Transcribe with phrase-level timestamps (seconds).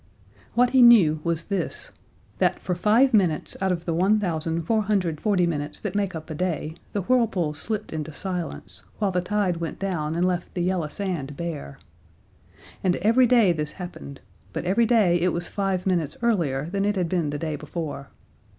[0.55, 1.91] What he knew was this:
[2.39, 7.01] that for five minutes out of the 1,440 minutes that make up a day the
[7.03, 11.77] whirlpools slipped into silence, while the tide went down and left the yellow sand bare.
[12.83, 14.21] And every day this happened,
[14.53, 18.09] but every day it was five minutes earlier than it had been the day before.